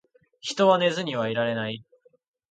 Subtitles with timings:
[0.39, 1.85] 人は寝ずにはいられない